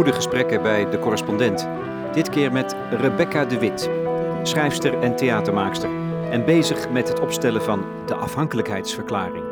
[0.00, 1.68] goede gesprekken bij De Correspondent.
[2.12, 3.90] Dit keer met Rebecca de Wit,
[4.42, 5.90] schrijfster en theatermaakster.
[6.30, 9.44] En bezig met het opstellen van de afhankelijkheidsverklaring.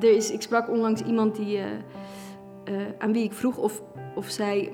[0.00, 1.64] Er is, ik sprak onlangs iemand die, eh,
[2.64, 3.82] eh, aan wie ik vroeg of,
[4.14, 4.72] of zij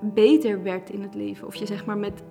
[0.00, 1.46] beter werd in het leven.
[1.46, 2.22] Of je zeg maar met,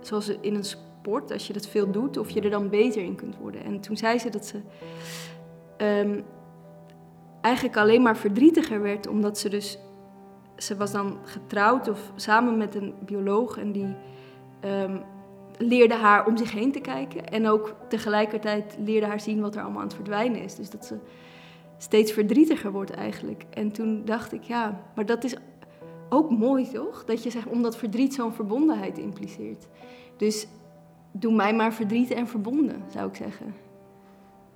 [0.00, 3.14] zoals in een sport, als je dat veel doet, of je er dan beter in
[3.14, 3.64] kunt worden.
[3.64, 4.60] En toen zei ze dat ze
[5.76, 6.20] ehm,
[7.48, 9.78] eigenlijk alleen maar verdrietiger werd, omdat ze dus,
[10.56, 13.94] ze was dan getrouwd of samen met een bioloog en die
[14.60, 14.96] ehm,
[15.58, 17.28] leerde haar om zich heen te kijken.
[17.28, 20.54] En ook tegelijkertijd leerde haar zien wat er allemaal aan het verdwijnen is.
[20.54, 20.96] Dus dat ze
[21.78, 23.44] steeds verdrietiger wordt eigenlijk.
[23.50, 25.36] En toen dacht ik, ja, maar dat is
[26.08, 27.04] ook mooi toch?
[27.04, 29.66] Dat je zegt, omdat verdriet zo'n verbondenheid impliceert.
[30.16, 30.46] Dus
[31.12, 33.54] doe mij maar verdriet en verbonden, zou ik zeggen.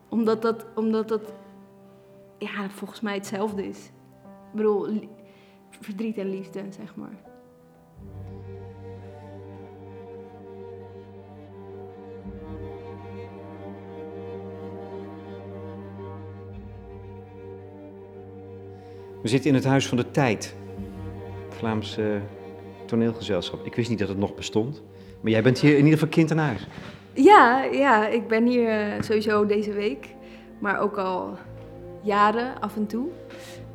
[0.09, 1.33] Omdat dat, omdat dat
[2.43, 3.91] ja, volgens mij hetzelfde is.
[4.25, 5.09] Ik bedoel,
[5.81, 7.31] verdriet en liefde, zeg maar.
[19.23, 20.57] We zitten in het Huis van de Tijd,
[21.49, 22.21] Vlaamse
[22.87, 23.67] toneelgezelschap.
[23.67, 24.83] Ik wist niet dat het nog bestond,
[25.21, 26.67] maar jij bent hier in ieder geval kind aan huis.
[27.13, 30.09] Ja, ja, ik ben hier uh, sowieso deze week,
[30.59, 31.39] maar ook al
[32.03, 33.09] jaren af en toe.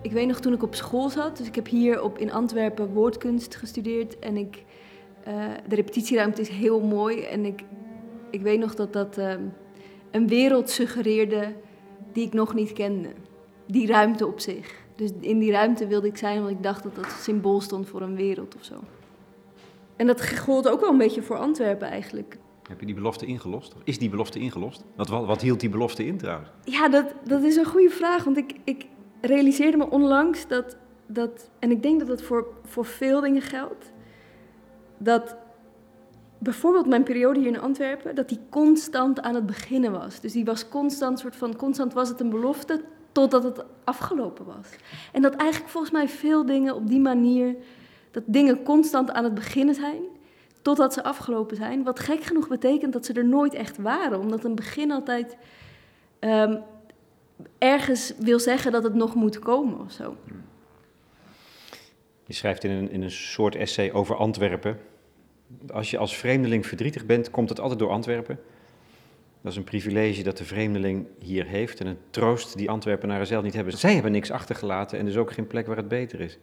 [0.01, 2.93] Ik weet nog toen ik op school zat, dus ik heb hier op, in Antwerpen
[2.93, 4.63] woordkunst gestudeerd en ik,
[5.27, 5.33] uh,
[5.67, 7.63] de repetitieruimte is heel mooi en ik,
[8.29, 9.33] ik weet nog dat dat uh,
[10.11, 11.53] een wereld suggereerde
[12.13, 13.09] die ik nog niet kende.
[13.65, 14.85] Die ruimte op zich.
[14.95, 18.01] Dus in die ruimte wilde ik zijn, want ik dacht dat dat symbool stond voor
[18.01, 18.75] een wereld of zo.
[19.95, 22.37] En dat gold ook wel een beetje voor Antwerpen eigenlijk.
[22.67, 23.75] Heb je die belofte ingelost?
[23.75, 24.83] Of is die belofte ingelost?
[24.95, 26.49] Wat, wat, hield die belofte in trouwens?
[26.63, 28.23] Ja, dat, dat is een goede vraag.
[28.23, 28.85] Want ik, ik
[29.21, 33.91] realiseerde me onlangs dat, dat, en ik denk dat dat voor, voor veel dingen geldt,
[34.97, 35.35] dat
[36.37, 40.19] bijvoorbeeld mijn periode hier in Antwerpen, dat die constant aan het beginnen was.
[40.19, 42.81] Dus die was constant, soort van, constant was het een belofte
[43.11, 44.69] totdat het afgelopen was.
[45.11, 47.55] En dat eigenlijk volgens mij veel dingen op die manier,
[48.11, 50.01] dat dingen constant aan het beginnen zijn,
[50.61, 51.83] totdat ze afgelopen zijn.
[51.83, 55.37] Wat gek genoeg betekent dat ze er nooit echt waren, omdat een begin altijd
[56.19, 56.59] um,
[57.57, 60.15] ergens wil zeggen dat het nog moet komen of zo.
[62.25, 64.79] Je schrijft in een, in een soort essay over Antwerpen.
[65.73, 68.39] Als je als vreemdeling verdrietig bent, komt het altijd door Antwerpen.
[69.41, 73.43] Dat is een privilege dat de vreemdeling hier heeft en een troost die Antwerpenaren zelf
[73.43, 73.77] niet hebben.
[73.77, 76.37] Zij hebben niks achtergelaten en dus ook geen plek waar het beter is.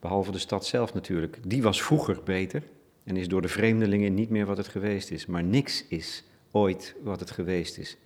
[0.00, 1.38] Behalve de stad zelf natuurlijk.
[1.46, 2.62] Die was vroeger beter
[3.08, 5.26] en is door de vreemdelingen niet meer wat het geweest is.
[5.26, 7.96] Maar niks is ooit wat het geweest is.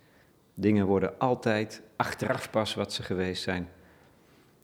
[0.53, 3.69] Dingen worden altijd achteraf pas wat ze geweest zijn.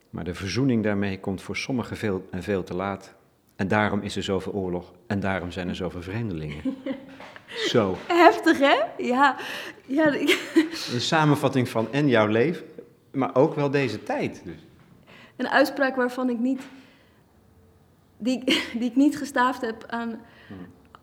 [0.09, 3.13] Maar de verzoening daarmee komt voor sommigen veel en veel te laat.
[3.55, 6.61] En daarom is er zoveel oorlog en daarom zijn er zoveel vreemdelingen.
[7.71, 7.97] Zo.
[8.07, 8.75] Heftig, hè?
[8.97, 9.35] Ja.
[9.85, 10.13] ja.
[10.93, 12.65] Een samenvatting van en jouw leven,
[13.11, 14.41] maar ook wel deze tijd.
[14.45, 14.65] Dus.
[15.35, 16.61] Een uitspraak waarvan ik niet,
[18.19, 18.43] die,
[18.79, 20.19] die ik niet gestaafd heb aan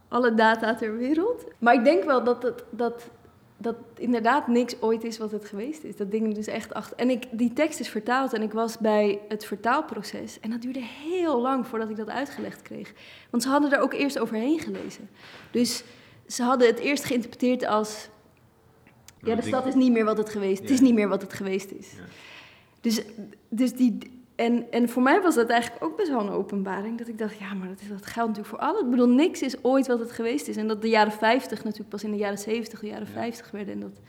[0.09, 1.44] alle data ter wereld.
[1.59, 3.10] Maar ik denk wel dat, het, dat,
[3.56, 5.97] dat inderdaad niks ooit is wat het geweest is.
[5.97, 6.97] Dat ding dus echt achter.
[6.97, 10.41] En ik, die tekst is vertaald en ik was bij het vertaalproces.
[10.41, 12.93] En dat duurde heel lang voordat ik dat uitgelegd kreeg.
[13.31, 15.09] Want ze hadden er ook eerst overheen gelezen.
[15.50, 15.84] Dus
[16.27, 18.09] ze hadden het eerst geïnterpreteerd als.
[19.22, 20.60] Ja, de stad is niet meer wat het geweest.
[20.60, 21.93] Het is niet meer wat het geweest is.
[21.93, 22.03] Ja.
[22.81, 23.03] Dus,
[23.48, 24.15] dus die.
[24.37, 26.99] En, en voor mij was dat eigenlijk ook best wel een openbaring.
[26.99, 28.81] Dat ik dacht, ja, maar dat, dat geldt natuurlijk voor alles.
[28.81, 30.57] Ik bedoel, niks is ooit wat het geweest is.
[30.57, 33.75] En dat de jaren 50 natuurlijk pas in de jaren 70, de jaren 50 werden.
[33.75, 34.01] En dat,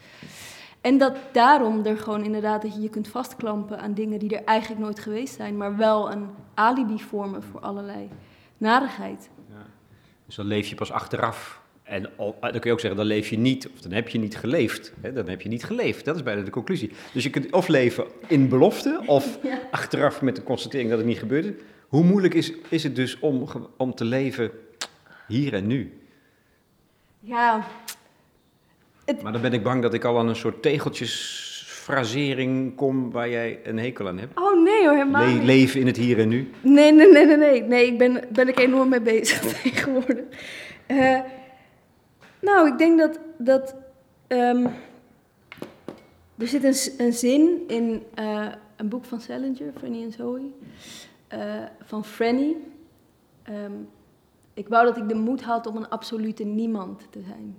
[0.81, 4.43] en dat daarom er gewoon inderdaad dat je je kunt vastklampen aan dingen die er
[4.43, 5.57] eigenlijk nooit geweest zijn.
[5.57, 8.09] Maar wel een alibi vormen voor allerlei
[8.57, 9.29] narigheid.
[9.49, 9.65] Ja.
[10.25, 13.37] Dus dan leef je pas achteraf en dan kun je ook zeggen, dan leef je
[13.37, 14.93] niet, of dan heb je niet geleefd.
[15.01, 15.13] Hè?
[15.13, 16.05] Dan heb je niet geleefd.
[16.05, 16.91] Dat is bijna de conclusie.
[17.13, 19.39] Dus je kunt of leven in belofte, of
[19.71, 21.55] achteraf met de constatering dat het niet gebeurde.
[21.87, 23.47] Hoe moeilijk is, is het dus om,
[23.77, 24.51] om te leven
[25.27, 25.99] hier en nu?
[27.19, 27.67] Ja.
[29.05, 29.21] Het...
[29.21, 33.59] Maar dan ben ik bang dat ik al aan een soort tegeltjesfrasering kom waar jij
[33.63, 34.39] een hekel aan hebt.
[34.39, 35.43] Oh nee hoor, helemaal Le niet.
[35.43, 36.51] Leven in het hier en nu?
[36.61, 37.37] Nee, nee, nee, nee.
[37.37, 40.25] Nee, nee ik ben, ben ik enorm mee bezig tegenwoordig.
[40.87, 41.19] Uh,
[42.41, 43.19] nou, ik denk dat.
[43.37, 43.75] dat
[44.27, 44.65] um,
[46.37, 50.41] er zit een, een zin in uh, een boek van Salinger, Franny en Zoe,
[51.33, 52.55] uh, van Franny.
[53.49, 53.89] Um,
[54.53, 57.57] ik wou dat ik de moed had om een absolute niemand te zijn.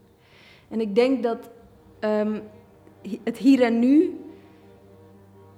[0.69, 1.51] En ik denk dat
[2.01, 2.43] um,
[3.25, 4.21] het hier en nu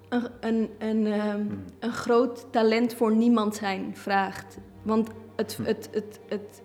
[0.09, 1.47] een, een, een, ehm,
[1.79, 4.59] een groot talent voor niemand zijn vraagt.
[4.83, 6.63] Want het, het, het, het,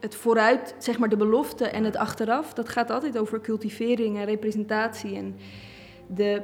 [0.00, 4.24] het vooruit, zeg maar de belofte en het achteraf, dat gaat altijd over cultivering en
[4.24, 5.36] representatie en
[6.06, 6.42] de,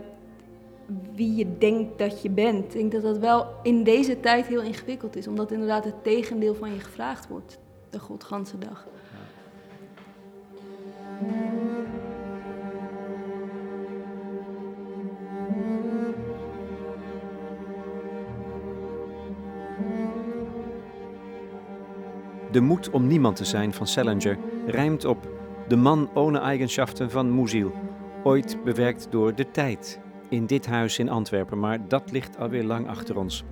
[1.14, 2.64] wie je denkt dat je bent.
[2.64, 6.54] Ik denk dat dat wel in deze tijd heel ingewikkeld is, omdat inderdaad het tegendeel
[6.54, 7.58] van je gevraagd wordt,
[7.90, 8.86] de godganse dag.
[22.56, 25.28] De moed om niemand te zijn van Salinger rijmt op
[25.68, 27.72] de man ohne eigenschaften van Musil,
[28.24, 32.88] ooit bewerkt door de tijd in dit huis in Antwerpen, maar dat ligt alweer lang
[32.88, 33.44] achter ons.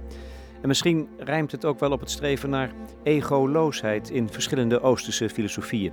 [0.62, 2.72] En misschien rijmt het ook wel op het streven naar
[3.02, 5.92] egoloosheid in verschillende Oosterse filosofieën.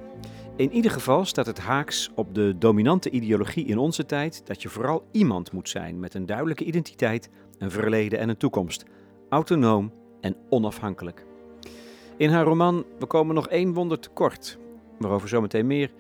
[0.55, 4.69] In ieder geval staat het haaks op de dominante ideologie in onze tijd dat je
[4.69, 8.85] vooral iemand moet zijn met een duidelijke identiteit, een verleden en een toekomst,
[9.29, 11.29] autonoom en onafhankelijk.
[12.21, 14.57] In haar roman We komen nog één wonder tekort,
[14.97, 15.91] waarover zometeen meer,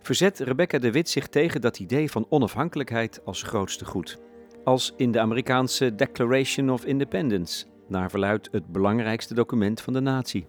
[0.00, 4.18] verzet Rebecca de Wit zich tegen dat idee van onafhankelijkheid als grootste goed.
[4.64, 10.46] Als in de Amerikaanse Declaration of Independence, naar verluidt het belangrijkste document van de natie.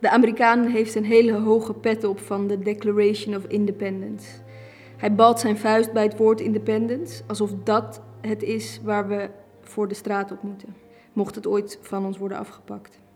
[0.00, 4.40] De Amerikaan heeft een hele hoge pet op van de Declaration of Independence.
[4.96, 9.30] Hij balt zijn vuist bij het woord independence, alsof dat het is waar we
[9.60, 10.76] voor de straat op moeten,
[11.12, 13.06] mocht het ooit van ons worden afgepakt.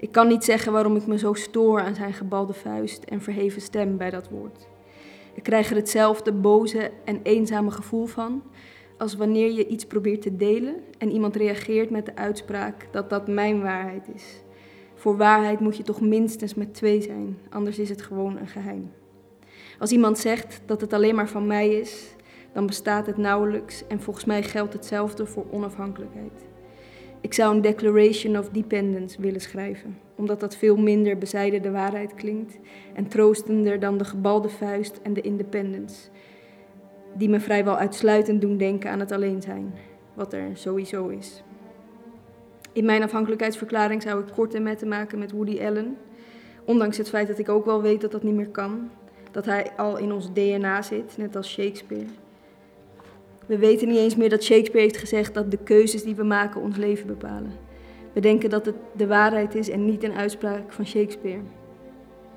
[0.00, 3.62] Ik kan niet zeggen waarom ik me zo stoor aan zijn gebalde vuist en verheven
[3.62, 4.68] stem bij dat woord.
[5.34, 8.42] Ik krijg er hetzelfde boze en eenzame gevoel van
[8.98, 13.28] als wanneer je iets probeert te delen en iemand reageert met de uitspraak dat dat
[13.28, 14.42] mijn waarheid is.
[14.94, 18.92] Voor waarheid moet je toch minstens met twee zijn, anders is het gewoon een geheim.
[19.78, 22.14] Als iemand zegt dat het alleen maar van mij is,
[22.52, 26.49] dan bestaat het nauwelijks en volgens mij geldt hetzelfde voor onafhankelijkheid.
[27.20, 32.14] Ik zou een Declaration of Dependence willen schrijven, omdat dat veel minder bezijden de waarheid
[32.14, 32.58] klinkt
[32.94, 36.08] en troostender dan de gebalde vuist en de independence,
[37.14, 39.74] die me vrijwel uitsluitend doen denken aan het alleen zijn,
[40.14, 41.42] wat er sowieso is.
[42.72, 45.96] In mijn afhankelijkheidsverklaring zou ik korte metten maken met Woody Allen,
[46.64, 48.90] ondanks het feit dat ik ook wel weet dat dat niet meer kan,
[49.30, 52.06] dat hij al in ons DNA zit, net als Shakespeare.
[53.50, 56.60] We weten niet eens meer dat Shakespeare heeft gezegd dat de keuzes die we maken
[56.60, 57.52] ons leven bepalen.
[58.12, 61.40] We denken dat het de waarheid is en niet een uitspraak van Shakespeare.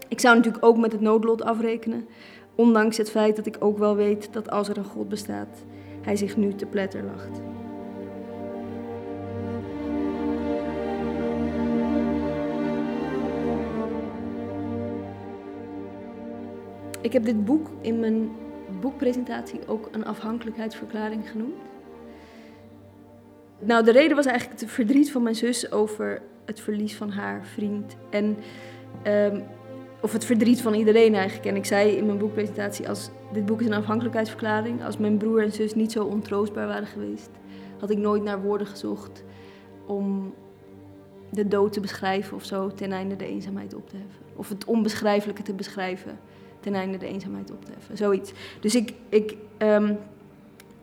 [0.07, 2.07] Ik zou natuurlijk ook met het noodlot afrekenen,
[2.55, 5.63] ondanks het feit dat ik ook wel weet dat als er een God bestaat,
[6.01, 7.41] hij zich nu te pletter lacht.
[17.01, 18.29] Ik heb dit boek in mijn
[18.83, 21.61] boekpresentatie ook een afhankelijkheidsverklaring genoemd.
[23.59, 27.45] Nou, de reden was eigenlijk het verdriet van mijn zus over het verlies van haar
[27.45, 27.95] vriend.
[28.09, 28.37] En,
[29.07, 29.43] um,
[30.01, 31.47] of het verdriet van iedereen eigenlijk.
[31.47, 34.83] En ik zei in mijn boekpresentatie, als dit boek is een afhankelijkheidsverklaring.
[34.85, 37.29] Als mijn broer en zus niet zo ontroostbaar waren geweest,
[37.79, 39.23] had ik nooit naar woorden gezocht
[39.85, 40.33] om
[41.29, 44.25] de dood te beschrijven of zo, ten einde de eenzaamheid op te heffen.
[44.35, 46.19] Of het onbeschrijfelijke te beschrijven
[46.63, 47.97] ten einde de eenzaamheid op te heffen.
[47.97, 48.31] Zoiets.
[48.59, 49.97] Dus ik, ik um,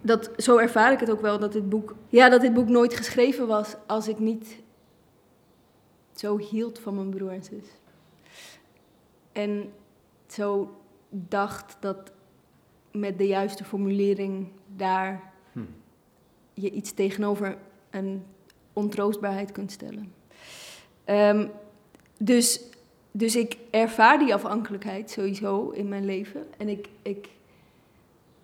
[0.01, 2.95] dat, zo ervaar ik het ook wel, dat dit boek, ja, dat dit boek nooit
[2.95, 4.59] geschreven was als ik niet
[6.15, 7.65] zo hield van mijn broer en zus.
[9.33, 9.73] En
[10.27, 10.77] zo
[11.09, 12.13] dacht dat
[12.93, 15.61] met de juiste formulering daar hm.
[16.55, 17.59] je iets tegenover
[17.91, 18.23] een
[18.73, 20.13] ontroostbaarheid kunt stellen.
[21.07, 21.51] Um,
[22.19, 22.70] dus
[23.11, 26.47] dus ik ervaar die afhankelijkheid sowieso in mijn leven.
[26.57, 26.89] En ik.
[27.03, 27.29] ik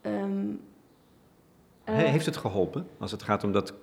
[0.02, 0.60] um,
[1.84, 3.74] Heeft het geholpen als het gaat om dat,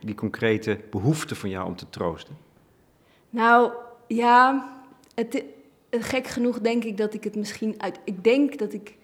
[0.00, 2.36] die concrete behoefte van jou om te troosten?
[3.30, 3.72] Nou
[4.06, 4.68] ja,
[5.14, 5.44] het,
[5.90, 8.00] gek genoeg denk ik dat ik het misschien uit.
[8.04, 8.98] Ik denk dat ik.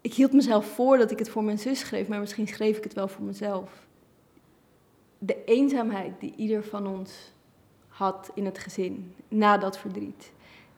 [0.00, 2.84] Ik hield mezelf voor dat ik het voor mijn zus schreef, maar misschien schreef ik
[2.84, 3.86] het wel voor mezelf.
[5.18, 7.32] De eenzaamheid die ieder van ons
[7.92, 10.32] had in het gezin na dat verdriet.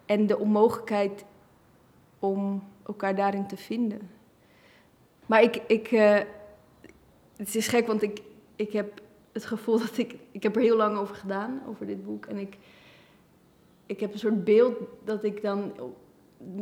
[0.06, 1.24] En de onmogelijkheid
[2.18, 4.10] om elkaar daarin te vinden.
[5.26, 6.18] Maar ik, ik uh,
[7.36, 8.22] het is gek, want ik,
[8.56, 9.00] ik heb
[9.32, 12.26] het gevoel dat ik, ik heb er heel lang over gedaan, over dit boek.
[12.26, 12.56] En ik,
[13.86, 15.72] ik heb een soort beeld dat ik dan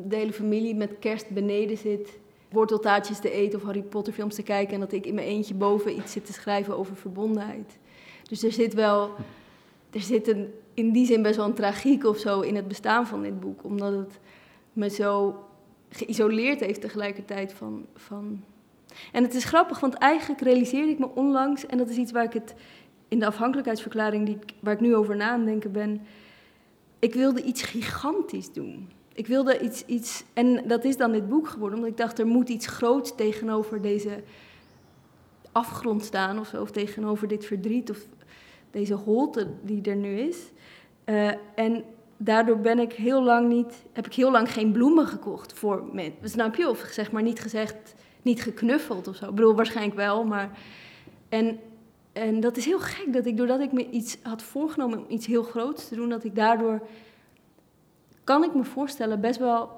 [0.06, 2.18] de hele familie met kerst beneden zit,
[2.50, 4.75] worteltaartjes te eten of Harry Potter films te kijken.
[4.75, 7.78] En dat ik in mijn eentje boven iets zit te schrijven over verbondenheid.
[8.23, 9.11] Dus er zit wel
[9.92, 13.06] er zit een, in die zin best wel een tragiek of zo in het bestaan
[13.06, 13.64] van dit boek.
[13.64, 14.18] Omdat het
[14.72, 15.44] me zo
[15.88, 18.44] geïsoleerd heeft tegelijkertijd van, van
[19.12, 22.25] En het is grappig, want eigenlijk realiseerde ik me onlangs, en dat is iets waar
[22.25, 22.54] ik het
[23.08, 26.00] in de afhankelijkheidsverklaring die, waar ik nu over na aan denken ben,
[26.99, 28.90] ik wilde iets gigantisch doen.
[29.14, 32.26] Ik wilde iets, iets, en dat is dan dit boek geworden, omdat ik dacht, er
[32.26, 34.22] moet iets groots tegenover deze
[35.52, 37.99] afgrond staan of zo, of tegenover dit verdriet of
[38.72, 40.50] deze holte die er nu is.
[41.04, 41.84] Uh, en
[42.16, 46.28] daardoor ben ik heel lang niet, heb ik heel lang geen bloemen gekocht voor mensen.
[46.28, 46.68] Snap je?
[46.68, 49.28] Of zeg maar niet gezegd, niet geknuffeld of zo.
[49.28, 50.58] Ik bedoel, waarschijnlijk wel, maar...
[51.28, 51.58] En,
[52.12, 55.26] en dat is heel gek, dat ik doordat ik me iets had voorgenomen om iets
[55.26, 56.86] heel groots te doen, dat ik daardoor,
[58.24, 59.70] kan ik me voorstellen, best wel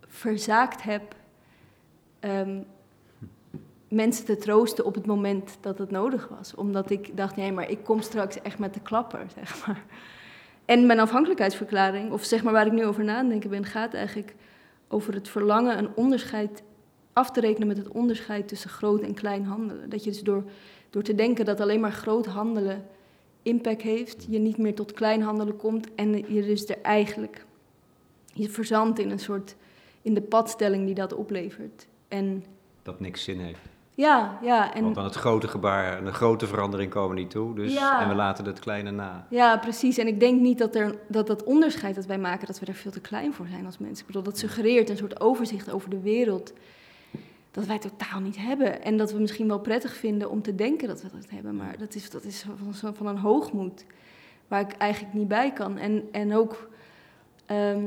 [0.00, 1.14] verzaakt heb
[2.20, 2.64] um,
[3.94, 6.54] mensen te troosten op het moment dat het nodig was.
[6.54, 9.84] Omdat ik dacht, nee, maar ik kom straks echt met de klapper, zeg maar.
[10.64, 14.34] En mijn afhankelijkheidsverklaring, of zeg maar waar ik nu over na denken ben, gaat eigenlijk
[14.88, 16.62] over het verlangen een onderscheid
[17.12, 19.90] af te rekenen met het onderscheid tussen groot en klein handelen.
[19.90, 20.44] Dat je dus door,
[20.90, 22.86] door te denken dat alleen maar groot handelen
[23.42, 27.44] impact heeft, je niet meer tot klein handelen komt en je dus er eigenlijk
[28.34, 29.56] je verzandt in een soort
[30.02, 31.86] in de padstelling die dat oplevert.
[32.08, 32.44] En
[32.82, 33.73] dat niks zin heeft.
[33.94, 34.74] Ja, ja.
[34.74, 34.82] En...
[34.82, 37.54] Want aan het grote gebaar en een grote verandering komen niet toe.
[37.54, 39.26] Dus, En we laten het kleine na.
[39.30, 39.98] Ja, precies.
[39.98, 42.74] En ik denk niet dat, er, dat dat onderscheid dat wij maken, dat we er
[42.74, 44.00] veel te klein voor zijn als mensen.
[44.00, 46.52] Ik bedoel, dat suggereert een soort overzicht over de wereld
[47.50, 48.82] dat wij totaal niet hebben.
[48.82, 51.56] En dat we misschien wel prettig vinden om te denken dat we dat hebben.
[51.56, 53.84] Maar dat is, dat is van, van een hoogmoed
[54.48, 55.78] waar ik eigenlijk niet bij kan.
[55.78, 56.68] En, en ook...
[57.46, 57.84] Ehm,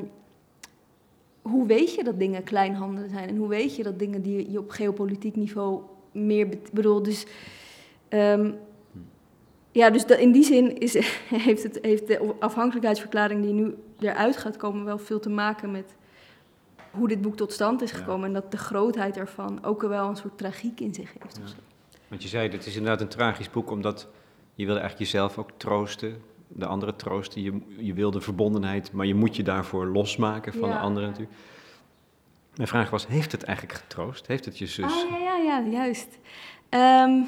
[1.42, 3.30] hoe weet je dat dingen kleinhandelen zijn?
[3.30, 5.82] En hoe weet je dat dingen die je op geopolitiek niveau
[6.26, 7.26] meer bedoel, dus.
[8.10, 8.58] Um,
[9.72, 10.94] ja, dus in die zin is,
[11.48, 15.96] heeft, het, heeft de afhankelijkheidsverklaring die nu eruit gaat komen wel veel te maken met
[16.92, 18.28] hoe dit boek tot stand is gekomen.
[18.28, 21.40] En dat de grootheid ervan ook wel een soort tragiek in zich heeft.
[21.44, 21.54] Ja.
[22.08, 24.08] Want je zei, het is inderdaad een tragisch boek, omdat
[24.54, 26.22] je wil eigenlijk jezelf ook troosten.
[26.48, 27.42] De anderen troosten.
[27.42, 31.38] Je, je wil de verbondenheid, maar je moet je daarvoor losmaken van de anderen natuurlijk.
[32.58, 34.28] Mijn vraag was, heeft het eigenlijk getroost?
[34.28, 34.86] Heeft het je zus?
[34.86, 36.18] Ah, ja, ja, ja, juist.
[36.70, 37.28] Um,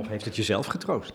[0.00, 1.14] of heeft het jezelf getroost?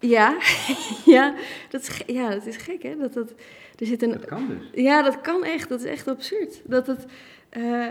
[0.00, 0.38] Ja,
[1.16, 1.34] ja,
[1.70, 2.96] dat is, ja, dat is gek, hè?
[2.96, 3.34] Dat, dat,
[3.76, 4.82] er zit een, dat kan dus.
[4.82, 5.68] Ja, dat kan echt.
[5.68, 6.62] Dat is echt absurd.
[6.64, 7.06] Dat, het,
[7.52, 7.88] uh,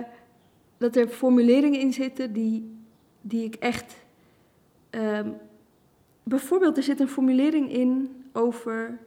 [0.78, 2.78] dat er formuleringen in zitten die,
[3.22, 3.96] die ik echt...
[4.92, 5.38] Um,
[6.24, 9.00] bijvoorbeeld, er zit een formulering in over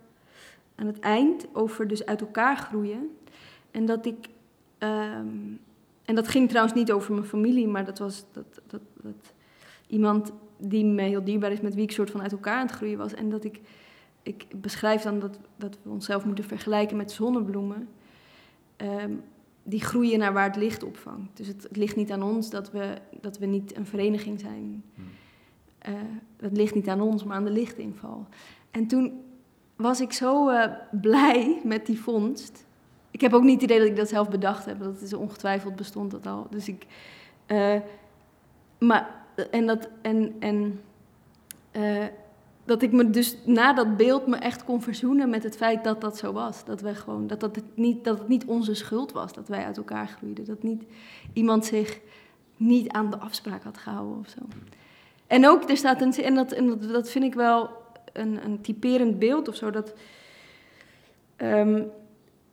[0.79, 3.17] aan het eind over dus uit elkaar groeien.
[3.71, 4.29] En dat ik.
[4.79, 5.27] Ehm,
[6.05, 9.33] en dat ging trouwens niet over mijn familie, maar dat was dat, dat, dat
[9.87, 12.77] iemand die me heel dierbaar is, met wie ik soort van uit elkaar aan het
[12.77, 13.15] groeien was.
[13.15, 13.61] En dat ik,
[14.23, 17.89] ik beschrijf dan dat, dat we onszelf moeten vergelijken met zonnebloemen.
[18.77, 19.13] Ehm,
[19.63, 21.37] die groeien naar waar het licht opvangt.
[21.37, 24.85] Dus het, het, ligt niet aan ons dat we, dat we niet een vereniging zijn.
[24.95, 25.05] Hmm.
[25.89, 25.95] Uh,
[26.37, 28.27] het ligt niet aan ons, maar aan de lichtinval.
[28.71, 29.21] En toen
[29.79, 32.67] was ik zo uh, blij met die vondst.
[33.11, 34.79] Ik heb ook niet het idee dat ik dat zelf bedacht heb.
[34.81, 36.47] Dat is ongetwijfeld bestond dat al.
[36.51, 36.87] Dus ik.
[37.47, 37.75] Uh,
[38.79, 39.11] maar.
[39.51, 39.89] En dat.
[40.03, 40.35] En.
[40.39, 40.81] en
[41.73, 42.05] uh,
[42.65, 46.01] dat ik me dus na dat beeld me echt kon verzoenen met het feit dat
[46.01, 46.65] dat zo was.
[46.65, 49.65] Dat, we gewoon, dat, dat, het niet, dat het niet onze schuld was dat wij
[49.65, 50.45] uit elkaar groeiden.
[50.45, 50.83] Dat niet
[51.33, 52.01] iemand zich
[52.57, 54.41] niet aan de afspraak had gehouden of zo.
[55.27, 56.13] En ook, er staat een.
[56.13, 57.71] En dat, en dat, dat vind ik wel
[58.19, 59.71] een, een typerend beeld of zo.
[59.71, 59.95] Dat,
[61.37, 61.91] um,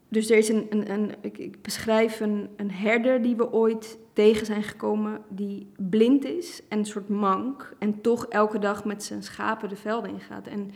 [0.08, 4.64] dus er is een, een, een ik, beschrijf een, herder die we ooit tegen zijn
[4.64, 7.76] gekomen, die blind is en een soort mank.
[7.80, 10.48] En toch elke dag met zijn schapen de velden ingaat.
[10.48, 10.72] En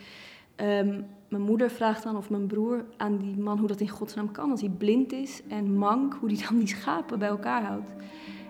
[0.86, 4.32] um, mijn moeder vraagt dan, of mijn broer, aan die man hoe dat in godsnaam
[4.32, 4.50] kan.
[4.50, 7.90] Als hij blind is en mank, hoe hij dan die schapen bij elkaar houdt.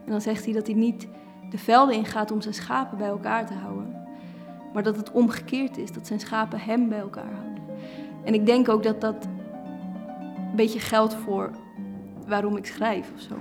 [0.04, 1.09] En dan zegt hij dat hij niet
[1.50, 4.00] de velden ingaat om zijn schapen bij elkaar te houden.
[4.73, 7.62] Maar dat het omgekeerd is, dat zijn schapen hem bij elkaar houden.
[8.25, 9.25] En ik denk ook dat dat
[10.50, 11.50] een beetje geldt voor
[12.27, 13.35] waarom ik schrijf of zo.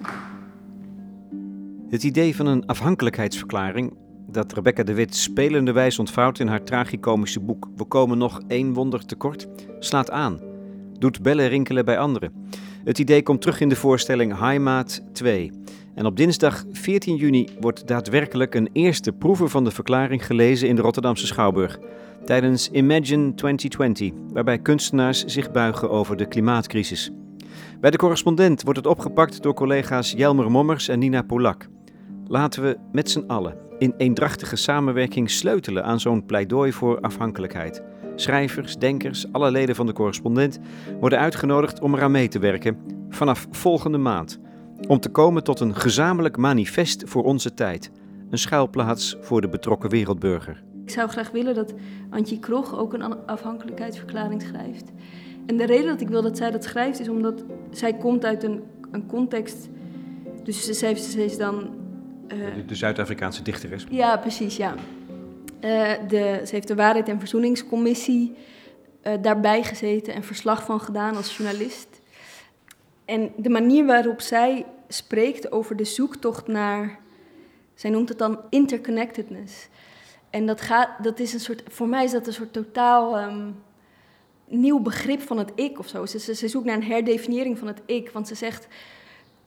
[1.90, 3.94] Het idee van een afhankelijkheidsverklaring
[4.28, 8.74] dat Rebecca de Wit spelende wijs ontvouwt in haar tragicomische boek We komen nog één
[8.74, 9.48] wonder tekort,
[9.80, 10.40] slaat aan.
[10.98, 12.34] Doet bellen rinkelen bij anderen.
[12.84, 15.52] Het idee komt terug in de voorstelling Heimat 2.
[15.96, 20.76] En op dinsdag 14 juni wordt daadwerkelijk een eerste proeven van de verklaring gelezen in
[20.76, 21.80] de Rotterdamse Schouwburg.
[22.26, 27.12] Tijdens Imagine 2020, waarbij kunstenaars zich buigen over de klimaatcrisis.
[27.80, 31.68] Bij de correspondent wordt het opgepakt door collega's Jelmer Mommers en Nina Polak.
[32.28, 37.84] Laten we met z'n allen in eendrachtige samenwerking sleutelen aan zo'n pleidooi voor afhankelijkheid.
[38.16, 40.60] Schrijvers, denkers, alle leden van de correspondent
[41.00, 42.78] worden uitgenodigd om eraan mee te werken
[43.10, 44.40] vanaf volgende maand.
[44.88, 47.92] Om te komen tot een gezamenlijk manifest voor onze tijd.
[48.30, 50.64] Een schuilplaats voor de betrokken wereldburger.
[50.84, 51.74] Ik zou graag willen dat
[52.10, 54.92] Antje Krog ook een afhankelijkheidsverklaring schrijft.
[55.46, 58.44] En de reden dat ik wil dat zij dat schrijft is omdat zij komt uit
[58.44, 59.70] een, een context.
[60.44, 61.70] Dus ze, heeft, ze is dan.
[62.28, 63.86] Uh, de Zuid-Afrikaanse dichteres.
[63.90, 64.74] Ja, precies, ja.
[64.74, 68.36] Uh, de, ze heeft de Waarheid en Verzoeningscommissie
[69.04, 71.89] uh, daarbij gezeten en verslag van gedaan als journalist.
[73.10, 77.00] En de manier waarop zij spreekt over de zoektocht naar.
[77.74, 79.68] Zij noemt het dan interconnectedness.
[80.30, 81.64] En dat, gaat, dat is een soort.
[81.68, 83.22] Voor mij is dat een soort totaal.
[83.22, 83.64] Um,
[84.46, 86.06] nieuw begrip van het ik of zo.
[86.06, 88.68] Ze, ze, ze zoekt naar een herdefiniëring van het ik, want ze zegt...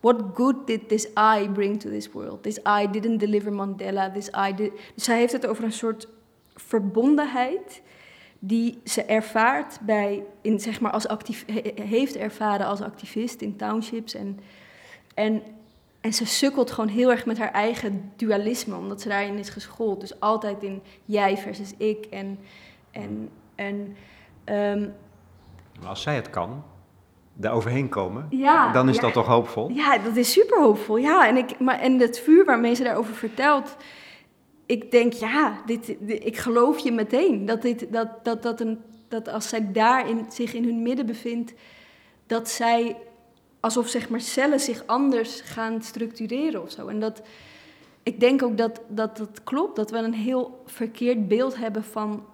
[0.00, 2.42] What good did this I bring to this world?
[2.42, 4.11] This I didn't deliver Mandela.
[4.11, 4.73] This I did...
[4.95, 6.09] Dus zij heeft het over een soort
[6.54, 7.83] verbondenheid
[8.44, 11.44] die ze ervaart bij, in, zeg maar als actief,
[11.75, 14.14] heeft ervaren als activist in townships.
[14.14, 14.40] En,
[15.14, 15.42] en,
[16.00, 20.00] en ze sukkelt gewoon heel erg met haar eigen dualisme, omdat ze daarin is geschoold.
[20.00, 22.06] Dus altijd in jij versus ik.
[22.11, 22.38] En,
[22.90, 23.96] en, en
[24.46, 24.94] Um,
[25.87, 26.64] als zij het kan,
[27.34, 29.70] daar overheen komen, ja, dan is dat toch hoopvol?
[29.70, 30.96] Ja, dat is super hoopvol.
[30.96, 33.76] Ja, en, ik, maar, en het vuur waarmee ze daarover vertelt,
[34.73, 37.45] ik denk, ja, dit, ik geloof je meteen.
[37.45, 41.07] Dat, dit, dat, dat, dat, een, dat als zij daar in, zich in hun midden
[41.07, 41.52] bevindt,
[42.26, 42.97] dat zij
[43.61, 46.88] alsof zeg maar, cellen zich anders gaan structureren of zo.
[46.88, 47.23] En dat,
[48.02, 52.25] ik denk ook dat, dat dat klopt, dat we een heel verkeerd beeld hebben van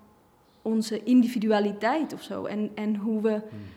[0.63, 2.45] onze individualiteit of zo.
[2.45, 3.31] En, en hoe we.
[3.31, 3.77] Hmm.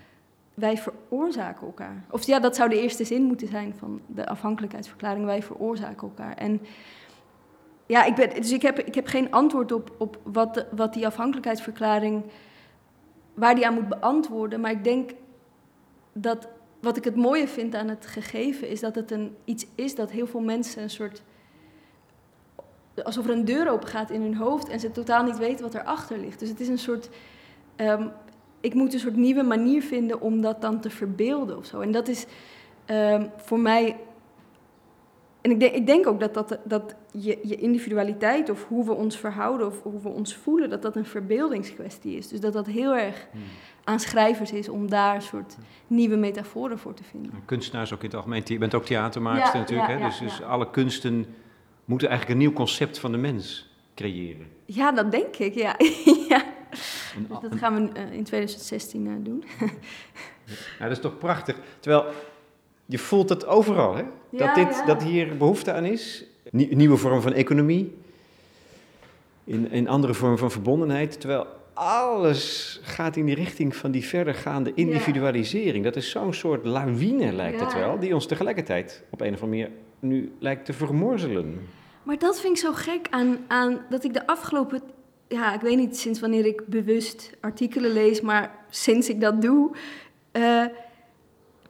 [0.53, 2.03] Wij veroorzaken elkaar.
[2.09, 5.25] Of ja, dat zou de eerste zin moeten zijn van de afhankelijkheidsverklaring.
[5.25, 6.37] Wij veroorzaken elkaar.
[6.37, 6.61] En
[7.91, 11.05] ja, ik ben, dus ik heb, ik heb geen antwoord op, op wat, wat die
[11.05, 12.23] afhankelijkheidsverklaring.
[13.33, 14.59] waar die aan moet beantwoorden.
[14.59, 15.11] Maar ik denk
[16.13, 16.47] dat.
[16.81, 20.11] Wat ik het mooie vind aan het gegeven is dat het een, iets is dat
[20.11, 21.21] heel veel mensen een soort
[23.03, 25.73] alsof er een deur open gaat in hun hoofd en ze totaal niet weten wat
[25.73, 26.39] erachter ligt.
[26.39, 27.09] Dus het is een soort.
[27.77, 28.11] Um,
[28.61, 31.79] ik moet een soort nieuwe manier vinden om dat dan te verbeelden of zo.
[31.79, 32.25] En dat is
[32.87, 33.99] um, voor mij.
[35.41, 38.93] En ik denk, ik denk ook dat, dat, dat je, je individualiteit of hoe we
[38.93, 42.27] ons verhouden of hoe we ons voelen, dat dat een verbeeldingskwestie is.
[42.27, 43.41] Dus dat dat heel erg hmm.
[43.83, 47.31] aan schrijvers is om daar een soort nieuwe metaforen voor te vinden.
[47.45, 48.41] Kunstenaars ook in het algemeen.
[48.45, 49.97] Je bent ook theatermaakster natuurlijk, hè?
[49.97, 51.25] dus, dus alle kunsten
[51.85, 54.47] moeten eigenlijk een nieuw concept van de mens creëren.
[54.65, 55.75] Ja, dat denk ik, ja.
[56.29, 56.43] ja.
[57.29, 59.43] Dus dat gaan we uh, in 2016 uh, doen.
[60.79, 61.57] ja, dat is toch prachtig.
[61.79, 62.05] Terwijl
[62.85, 64.03] je voelt het overal, hè?
[64.29, 64.85] Dat, dit, ja.
[64.85, 66.25] dat hier behoefte aan is.
[66.49, 67.93] Nieuwe vorm van economie.
[69.43, 71.19] In, in andere vorm van verbondenheid.
[71.19, 75.83] Terwijl alles gaat in die richting van die verdergaande individualisering.
[75.83, 79.61] Dat is zo'n soort lawine, lijkt het wel, die ons tegelijkertijd op een of andere
[79.61, 81.67] manier nu lijkt te vermorzelen.
[82.03, 84.81] Maar dat vind ik zo gek aan, aan dat ik de afgelopen,
[85.27, 89.75] ja, ik weet niet sinds wanneer ik bewust artikelen lees, maar sinds ik dat doe,
[90.31, 90.65] uh,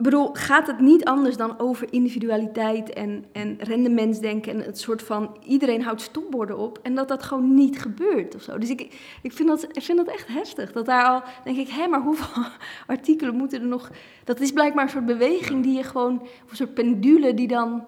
[0.04, 5.38] bedoel, gaat het niet anders dan over individualiteit en, en rendementsdenken en het soort van
[5.44, 8.58] iedereen houdt stopborden op en dat dat gewoon niet gebeurt of zo.
[8.58, 8.82] Dus ik,
[9.22, 10.72] ik, vind, dat, ik vind dat echt heftig.
[10.72, 12.44] Dat daar al, denk ik, hé, maar hoeveel
[12.88, 13.90] artikelen moeten er nog...
[14.24, 17.84] Dat is blijkbaar een soort beweging die je gewoon, of een soort pendule die dan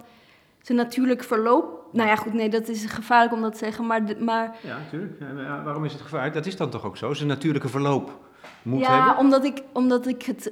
[0.62, 1.86] zijn natuurlijk verloop.
[1.92, 4.04] Nou ja, goed, nee, dat is gevaarlijk om dat te zeggen, maar.
[4.20, 5.20] maar ja, natuurlijk.
[5.20, 6.34] Ja, waarom is het gevaarlijk?
[6.34, 7.14] Dat is dan toch ook zo?
[7.14, 8.20] Zijn natuurlijke verloop
[8.62, 9.14] moet ja, hebben?
[9.14, 10.52] Ja, omdat ik, omdat ik het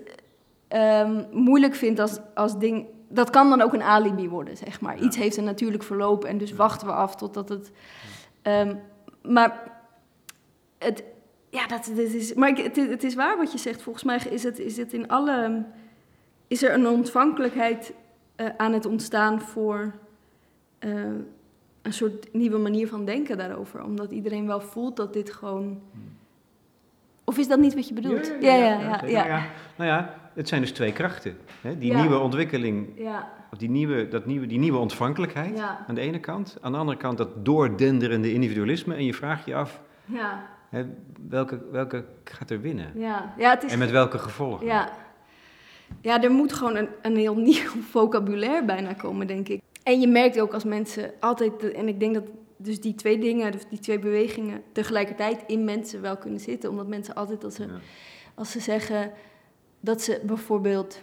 [0.73, 2.86] um, moeilijk vind als, als ding.
[3.07, 4.99] Dat kan dan ook een alibi worden, zeg maar.
[4.99, 7.71] Iets heeft een natuurlijk verloop en dus wachten we af totdat het.
[8.43, 8.79] Um,
[9.21, 9.71] maar
[10.77, 11.03] het.
[11.49, 12.34] Ja, dat, dat is.
[12.34, 13.81] Maar het, het is waar wat je zegt.
[13.81, 15.65] Volgens mij is het, is het in alle.
[16.47, 17.93] Is er een ontvankelijkheid
[18.38, 19.93] uh, aan het ontstaan voor
[20.79, 20.93] uh,
[21.81, 23.84] een soort nieuwe manier van denken daarover.
[23.84, 25.81] Omdat iedereen wel voelt dat dit gewoon.
[27.23, 28.34] Of is dat niet wat je bedoelt?
[28.39, 29.01] Ja, ja, ja.
[29.05, 31.38] ja, ja nou ja, het zijn dus twee krachten.
[31.62, 31.78] Hè?
[31.78, 33.08] Die nieuwe ontwikkeling,
[33.52, 36.58] of die nieuwe, dat nieuwe, die nieuwe ontvankelijkheid aan de ene kant.
[36.62, 38.96] Aan de andere kant dat doordenderende individualisme.
[38.96, 39.82] En je vraagt je af,
[40.70, 40.86] hè,
[41.30, 42.91] welke, welke gaat er winnen?
[42.96, 43.34] Ja.
[43.38, 44.65] Ja, het is, en met welke gevolgen?
[44.65, 44.89] Ja,
[46.02, 49.62] ja, er moet gewoon een, een heel nieuw vocabulaire bijna komen, denk ik.
[49.84, 52.24] En je merkt ook als mensen altijd, en ik denk dat
[52.58, 56.70] dus die twee dingen, dus die twee bewegingen, tegelijkertijd in mensen wel kunnen zitten.
[56.70, 57.67] Omdat mensen altijd, als ze,
[58.36, 59.12] als ze zeggen
[59.82, 61.02] dat ze bijvoorbeeld.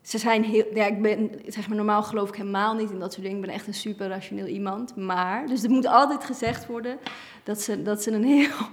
[0.00, 0.64] Ze zijn heel.
[0.74, 3.40] Ja, ik ben, zeg maar, normaal geloof ik helemaal niet in dat soort dingen.
[3.40, 4.96] Ik ben echt een super rationeel iemand.
[4.96, 6.98] Maar, dus er moet altijd gezegd worden
[7.44, 8.48] dat ze, dat ze een heel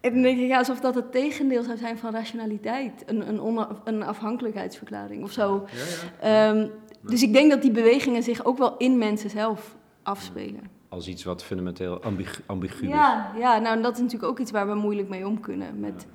[0.00, 3.02] En dan denk ik, ja, alsof dat het tegendeel zou zijn van rationaliteit.
[3.06, 5.66] Een, een, een afhankelijkheidsverklaring of zo.
[5.72, 6.52] Ja, ja.
[6.52, 6.68] Ehm,
[7.00, 10.70] dus ik denk dat die bewegingen zich ook wel in mensen zelf afspelen.
[10.88, 12.92] Als iets wat fundamenteel ambigu, ambigu is.
[12.92, 15.80] Ja, ja, nou en dat is natuurlijk ook iets waar we moeilijk mee om kunnen.
[15.80, 16.06] Met,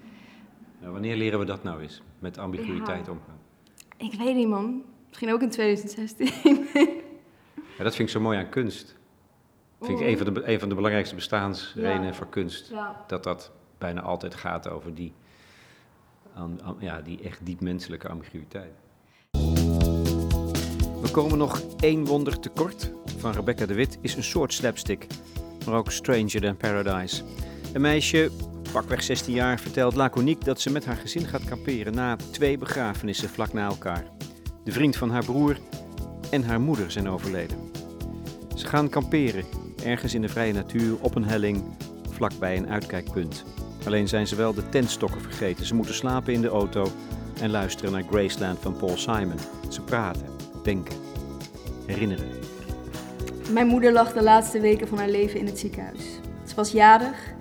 [0.83, 2.01] Ja, wanneer leren we dat nou eens?
[2.19, 3.11] Met ambiguïteit Ja.
[3.11, 3.37] omgaan.
[3.97, 6.29] Ik weet niet man, misschien ook in 2016.
[7.77, 8.95] Ja, dat vind ik zo mooi aan kunst.
[9.79, 12.13] Dat vind ik een van de, een van de belangrijkste bestaansredenen Ja.
[12.13, 12.69] voor kunst.
[12.69, 13.03] ja.
[13.07, 15.13] Dat dat bijna altijd gaat over die,
[16.79, 18.71] ja, die echt diep menselijke ambiguïteit.
[21.01, 22.91] We komen nog één wonder tekort.
[23.17, 25.07] Van Rebecca de Wit is een soort slapstick,
[25.65, 27.23] maar ook Stranger Than Paradise.
[27.73, 28.29] Een meisje,
[28.73, 33.29] pakweg 16 jaar, vertelt laconiek dat ze met haar gezin gaat kamperen na twee begrafenissen
[33.29, 34.03] vlak na elkaar.
[34.63, 35.57] De vriend van haar broer
[36.31, 37.57] en haar moeder zijn overleden.
[38.55, 39.43] Ze gaan kamperen,
[39.83, 41.63] ergens in de vrije natuur, op een helling,
[42.09, 43.43] vlakbij een uitkijkpunt.
[43.85, 45.65] Alleen zijn ze wel de tentstokken vergeten.
[45.65, 46.91] Ze moeten slapen in de auto
[47.41, 49.39] en luisteren naar Graceland van Paul Simon.
[49.69, 50.27] Ze praten,
[50.63, 50.95] denken,
[51.85, 52.29] herinneren.
[53.51, 56.03] Mijn moeder lag de laatste weken van haar leven in het ziekenhuis.
[56.47, 57.32] Ze was jarig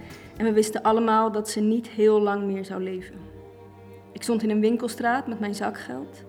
[0.43, 3.15] en we wisten allemaal dat ze niet heel lang meer zou leven.
[4.13, 6.25] Ik stond in een winkelstraat met mijn zakgeld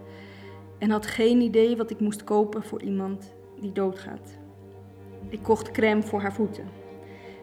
[0.78, 4.38] en had geen idee wat ik moest kopen voor iemand die doodgaat.
[5.30, 6.64] Ik kocht crème voor haar voeten.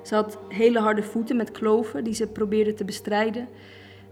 [0.02, 3.48] Ze had hele harde voeten met kloven die ze probeerde te bestrijden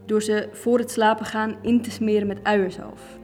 [0.05, 3.19] door ze voor het slapen gaan in te smeren met uierzalf.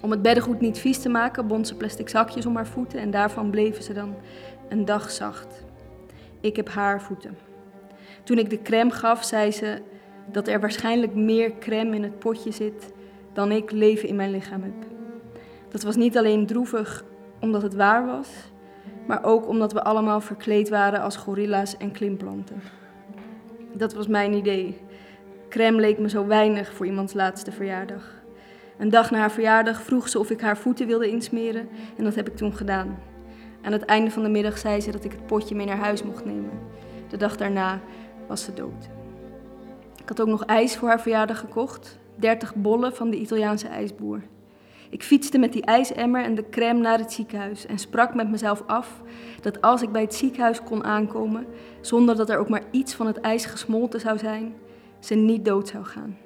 [0.00, 3.10] Om het beddengoed niet vies te maken, bond ze plastic zakjes om haar voeten en
[3.10, 4.14] daarvan bleven ze dan
[4.68, 5.64] een dag zacht.
[6.40, 7.49] Ik heb haar voeten.
[8.30, 9.82] Toen ik de crème gaf, zei ze
[10.32, 12.92] dat er waarschijnlijk meer crème in het potje zit
[13.32, 14.86] dan ik leven in mijn lichaam heb.
[15.68, 17.04] Dat was niet alleen droevig
[17.40, 18.28] omdat het waar was,
[19.06, 22.62] maar ook omdat we allemaal verkleed waren als gorilla's en klimplanten.
[23.72, 24.80] Dat was mijn idee.
[25.48, 28.14] Crème leek me zo weinig voor iemands laatste verjaardag.
[28.78, 32.14] Een dag na haar verjaardag vroeg ze of ik haar voeten wilde insmeren en dat
[32.14, 32.98] heb ik toen gedaan.
[33.62, 36.02] Aan het einde van de middag zei ze dat ik het potje mee naar huis
[36.02, 36.78] mocht nemen.
[37.08, 37.80] De dag daarna
[38.30, 38.88] was ze dood.
[40.02, 41.98] Ik had ook nog ijs voor haar verjaardag gekocht.
[42.14, 44.22] 30 bollen van de Italiaanse ijsboer.
[44.90, 48.62] Ik fietste met die ijsemmer en de crème naar het ziekenhuis en sprak met mezelf
[48.66, 49.02] af
[49.40, 51.46] dat als ik bij het ziekenhuis kon aankomen,
[51.80, 54.54] zonder dat er ook maar iets van het ijs gesmolten zou zijn,
[54.98, 56.16] ze niet dood zou gaan.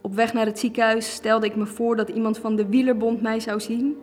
[0.00, 3.40] Op weg naar het ziekenhuis stelde ik me voor dat iemand van de wielerbond mij
[3.40, 3.96] zou zien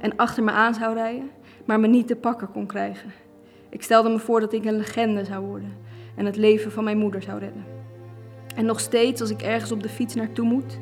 [0.00, 1.30] en achter me aan zou rijden,
[1.64, 3.12] maar me niet te pakken kon krijgen.
[3.68, 5.84] Ik stelde me voor dat ik een legende zou worden
[6.16, 7.64] en het leven van mijn moeder zou redden.
[8.54, 10.78] En nog steeds, als ik ergens op de fiets naartoe moet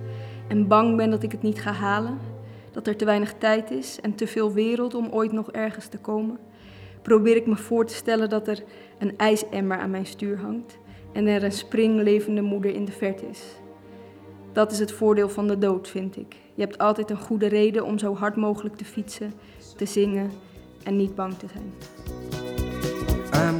[0.48, 2.18] en bang ben dat ik het niet ga halen,
[2.72, 5.98] dat er te weinig tijd is en te veel wereld om ooit nog ergens te
[5.98, 6.38] komen,
[7.02, 8.62] probeer ik me voor te stellen dat er
[8.98, 10.78] een ijsemmer aan mijn stuur hangt
[11.12, 13.42] en er een springlevende moeder in de verte is.
[14.52, 16.36] Dat is het voordeel van de dood, vind ik.
[16.54, 19.32] Je hebt altijd een goede reden om zo hard mogelijk te fietsen,
[19.76, 20.30] te zingen
[20.82, 21.72] en niet bang te zijn.
[23.34, 23.58] I'm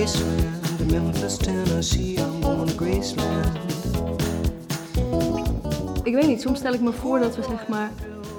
[0.00, 2.16] Graceland, to Memphis, Tennessee.
[2.18, 3.58] I'm going to Graceland.
[6.04, 7.90] Ik weet niet, soms stel ik me voor dat we zeg maar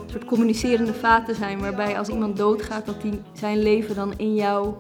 [0.04, 4.36] een soort communicerende vaten zijn, waarbij als iemand doodgaat, dat die zijn leven dan in
[4.36, 4.74] jou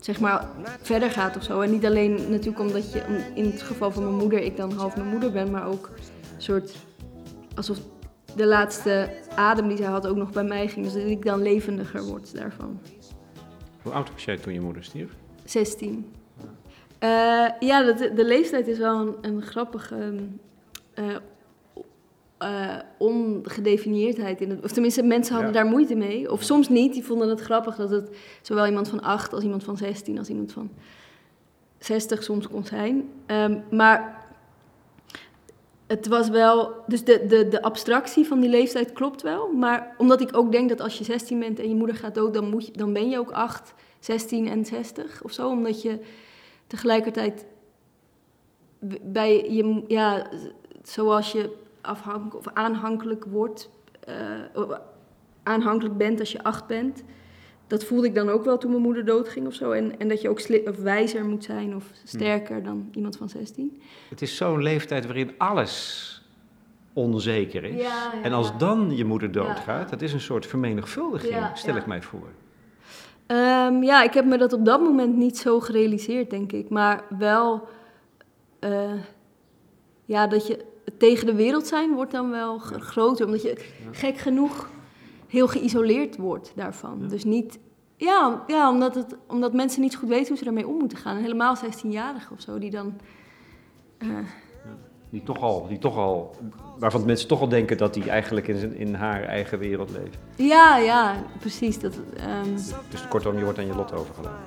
[0.00, 0.48] zeg maar
[0.82, 1.60] verder gaat of zo.
[1.60, 3.02] En niet alleen natuurlijk omdat je,
[3.34, 5.90] in het geval van mijn moeder, ik dan half mijn moeder ben, maar ook
[6.36, 6.74] een soort
[7.54, 7.78] alsof
[8.36, 10.84] de laatste adem die zij had ook nog bij mij ging.
[10.84, 12.80] Dus dat ik dan levendiger word daarvan.
[13.82, 15.10] Hoe oud was jij toen je moeder stierf?
[15.50, 16.06] 16.
[16.98, 17.08] Eh,
[17.60, 20.14] ja, de, de leeftijd is wel een, een grappige
[20.94, 21.04] eh,
[22.38, 24.40] eh, ongedefinieerdheid.
[24.40, 25.62] In het, of tenminste, mensen hadden Ja.
[25.62, 26.32] daar moeite mee.
[26.32, 26.92] Of soms niet.
[26.92, 28.10] Die vonden het grappig dat het
[28.42, 30.70] zowel iemand van 8 als iemand van 16 als iemand van
[31.78, 33.08] 60 soms kon zijn.
[33.26, 34.24] Ehm, maar
[35.86, 36.74] het was wel.
[36.86, 39.52] Dus de, de, de abstractie van die leeftijd klopt wel.
[39.52, 42.34] Maar omdat ik ook denk dat als je 16 bent en je moeder gaat dood,
[42.34, 45.48] dan, moet je, dan ben je ook 8, 16 en 60 of zo.
[45.50, 46.00] Omdat je
[46.66, 47.46] tegelijkertijd
[49.02, 50.30] bij je, ja,
[50.82, 54.14] zoals je afhankelijk of aanhankelijk wordt, eh,
[55.42, 57.02] aanhankelijk bent als je acht bent.
[57.66, 59.70] Dat voelde ik dan ook wel toen mijn moeder doodging of zo.
[59.70, 63.80] En, en dat je ook of wijzer moet zijn of sterker dan iemand van 16.
[64.08, 66.10] Het is zo'n leeftijd waarin alles
[66.92, 67.74] onzeker is.
[67.82, 69.90] Ja, ja, en als dan je moeder doodgaat, Ja.
[69.90, 72.28] dat is een soort vermenigvuldiging, stel ik mij voor.
[73.26, 76.68] Ehm, ja, ik heb me dat op dat moment niet zo gerealiseerd, denk ik.
[76.68, 77.68] Maar wel,
[78.58, 78.92] eh,
[80.04, 80.64] ja, dat je
[80.98, 83.26] tegen de wereld zijn wordt dan wel groter.
[83.26, 84.70] Omdat je gek genoeg
[85.28, 87.08] heel geïsoleerd wordt daarvan.
[87.08, 87.58] Dus niet
[87.96, 91.16] Ja, ja omdat, het, omdat mensen niet goed weten hoe ze daarmee om moeten gaan.
[91.16, 92.94] En helemaal 16-jarigen of zo, die dan...
[93.98, 94.08] eh,
[95.10, 96.30] Die toch al, die toch al,
[96.78, 99.90] waarvan de mensen toch al denken dat die eigenlijk in, zijn- in haar eigen wereld
[99.90, 100.16] leeft.
[100.36, 101.78] ja, ja, precies.
[101.78, 102.52] Dat, ehm,
[102.90, 104.38] Dus kortom, je wordt aan je lot overgelaten.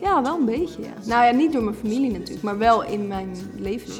[0.00, 0.92] ja, wel een beetje, ja.
[1.06, 3.92] Nou ja, niet door mijn familie natuurlijk, maar wel in mijn leven.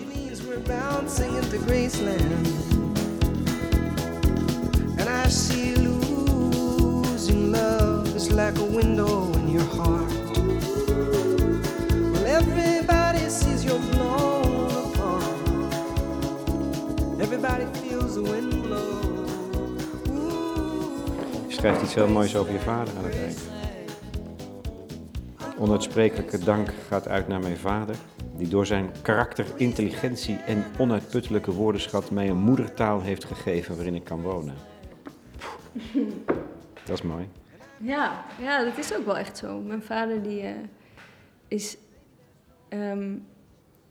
[8.31, 10.13] Like a window in your heart.
[12.13, 14.36] Well, everybody sees apart.
[17.27, 19.05] Everybody feels the wind blow.
[20.11, 21.49] Ooh.
[21.49, 23.49] Je schrijft iets heel moois over je vader aan het eind.
[25.59, 27.97] Onuitsprekelijke dank gaat uit naar mijn vader,
[28.37, 34.05] die door zijn karakter, intelligentie en onuitputtelijke woordenschat mij een moedertaal heeft gegeven waarin ik
[34.05, 34.55] kan wonen.
[36.85, 37.29] Dat is mooi.
[37.77, 39.61] Ja, ja, dat is ook wel echt zo.
[39.61, 40.53] Mijn vader die eh,
[41.49, 41.77] is
[42.69, 43.15] ehm,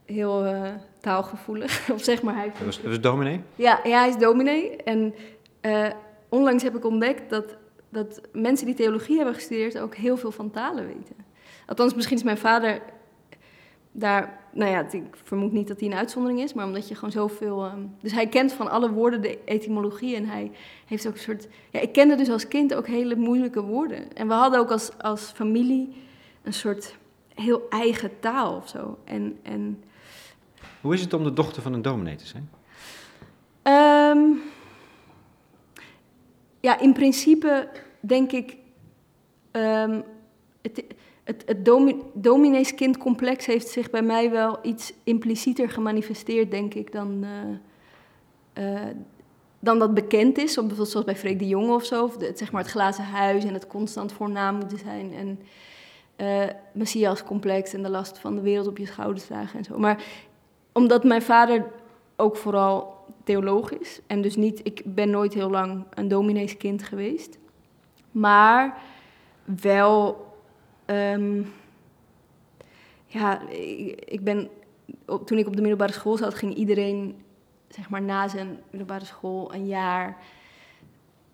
[0.05, 1.89] heel eh, taalgevoelig.
[1.93, 3.41] of zeg maar, hij was, dominee?
[3.55, 4.75] Ja, ja, hij is dominee.
[4.75, 5.15] En
[5.61, 5.87] eh,
[6.29, 7.55] onlangs heb ik ontdekt dat,
[7.89, 11.15] dat mensen die theologie hebben gestudeerd ook heel veel van talen weten.
[11.65, 12.81] Althans, misschien is mijn vader
[13.97, 17.11] daar, nou ja, ik vermoed niet dat hij een uitzondering is, maar omdat je gewoon
[17.11, 17.65] zoveel.
[17.65, 20.51] ehm, dus hij kent van alle woorden de etymologie en hij
[20.85, 21.47] heeft ook een soort.
[21.69, 24.13] Ja, ik kende dus als kind ook hele moeilijke woorden.
[24.13, 25.95] En we hadden ook als, als familie
[26.43, 26.95] een soort
[27.35, 28.97] heel eigen taal of zo.
[29.03, 29.83] En, en
[30.85, 32.49] Hoe is het om de dochter van een dominee te zijn?
[33.61, 34.19] Ehm,
[36.59, 37.69] ja, in principe
[37.99, 38.57] denk ik.
[39.51, 40.01] ehm,
[40.61, 40.83] het
[41.23, 47.25] het, het domi domineeskindcomplex heeft zich bij mij wel iets implicieter gemanifesteerd, denk ik, dan,
[48.53, 48.81] eh,
[49.59, 50.55] dan dat bekend is.
[50.55, 52.03] Bijvoorbeeld zoals bij Freek de Jonge of zo.
[52.03, 55.13] Of zeg maar het glazen huis en het constant voornaam moeten zijn.
[55.13, 55.39] En
[56.15, 59.77] eh Messias-complex en de last van de wereld op je schouders dragen en zo.
[59.77, 60.03] Maar
[60.77, 61.65] omdat mijn vader
[62.15, 63.99] ook vooral theoloog is.
[64.07, 67.37] En dus niet, ik ben nooit heel lang een domineeskind geweest.
[68.11, 68.77] Maar
[69.61, 70.25] wel,
[70.85, 71.41] ehm,
[73.05, 73.41] ja,
[74.05, 74.49] ik, ben,
[75.25, 77.15] toen ik op de middelbare school zat, ging iedereen,
[77.69, 80.17] zeg maar na zijn middelbare school, een jaar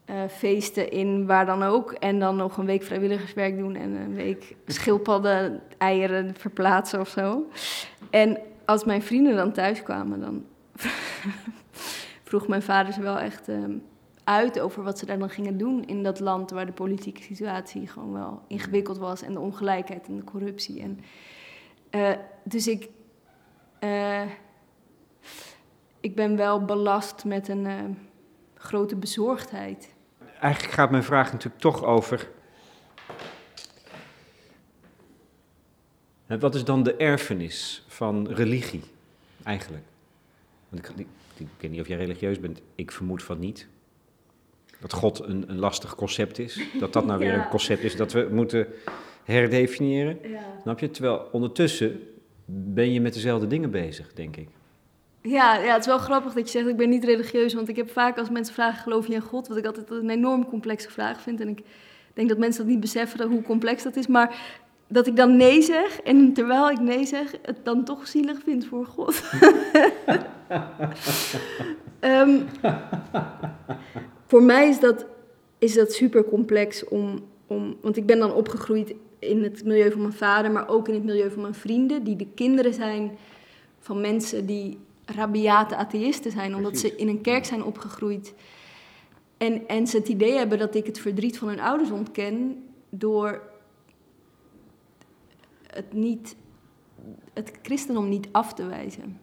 [0.06, 1.92] eh, feesten in waar dan ook.
[1.92, 7.46] En dan nog een week vrijwilligerswerk doen en een week schildpadden, eieren verplaatsen of zo.
[8.10, 10.46] En als mijn vrienden dan thuis kwamen, dan
[12.24, 13.78] vroeg mijn vader ze wel echt ehm,
[14.24, 17.88] uit over wat ze daar dan gingen doen in dat land waar de politieke situatie
[17.88, 20.82] gewoon wel ingewikkeld was en de ongelijkheid en de corruptie.
[20.82, 21.00] En,
[21.90, 22.12] eh,
[22.44, 22.90] dus ik,
[23.80, 24.26] eh,
[26.00, 27.84] ik ben wel belast met een eh,
[28.56, 29.94] grote bezorgdheid.
[30.40, 32.30] Eigenlijk gaat mijn vraag natuurlijk toch over.
[36.40, 38.84] Wat is dan de erfenis van religie
[39.44, 39.84] eigenlijk?
[40.70, 43.68] Want ik, ik, ik weet niet of jij religieus bent, ik vermoed van niet.
[44.80, 46.60] Dat God een, een lastig concept is.
[46.80, 47.44] Dat dat nou weer Ja.
[47.44, 48.68] een concept is dat we moeten
[49.24, 50.20] herdefiniëren.
[50.30, 50.44] Ja.
[50.62, 50.92] Snap je?
[50.92, 52.00] Terwijl ondertussen
[52.46, 54.48] ben je met dezelfde dingen bezig, denk ik.
[55.22, 57.76] Ja, ja, het is wel grappig dat je zegt ik ben niet religieus, want ik
[57.76, 60.92] heb vaak als mensen vragen geloof je in God, wat ik altijd een enorm complexe
[60.92, 61.64] vraag vind en ik
[62.14, 64.60] denk dat mensen dat niet beseffen hoe complex dat is, maar
[64.92, 68.66] dat ik dan nee zeg en terwijl ik nee zeg het dan toch zielig vind
[68.66, 69.22] voor God.
[72.00, 72.40] Ehm,
[74.28, 75.06] voor mij is dat,
[75.58, 80.02] is dat super complex om, om, want ik ben dan opgegroeid in het milieu van
[80.02, 83.18] mijn vader, maar ook in het milieu van mijn vrienden, die de kinderen zijn
[83.80, 88.34] van mensen die rabiate atheïsten zijn, omdat ze in een kerk zijn opgegroeid.
[89.38, 93.51] En, en ze het idee hebben dat ik het verdriet van hun ouders ontken door
[95.74, 96.36] het, niet,
[97.34, 99.20] het christendom niet af te wijzen.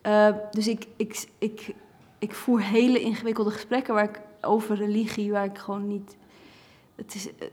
[0.00, 1.74] Eh, dus ik, ik, ik,
[2.18, 6.16] ik voer hele ingewikkelde gesprekken waar ik, over religie, waar ik gewoon niet.
[6.94, 7.48] Het is, eh,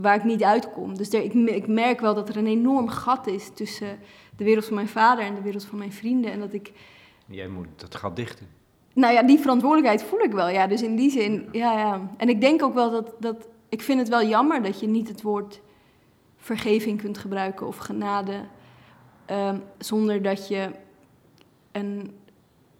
[0.00, 0.96] waar ik niet uitkom.
[0.96, 3.98] Dus er, ik, ik merk wel dat er een enorm gat is tussen
[4.36, 6.32] de wereld van mijn vader en de wereld van mijn vrienden.
[6.32, 6.72] En dat ik,
[7.26, 8.46] Jij moet dat gat dichten.
[8.94, 10.48] nou ja, die verantwoordelijkheid voel ik wel.
[10.48, 12.10] Ja, dus in die zin, ja, ja.
[12.16, 15.08] En ik denk ook wel dat, dat, ik vind het wel jammer dat je niet
[15.08, 15.60] het woord
[16.42, 18.44] vergeving kunt gebruiken of genade,
[19.26, 20.70] ehm, zonder dat je
[21.72, 22.10] een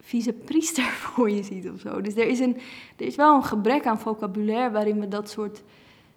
[0.01, 2.01] vieze priester voor je ziet of zo.
[2.01, 2.57] Dus er is, een,
[2.97, 5.63] er is wel een gebrek aan vocabulaire waarin we dat soort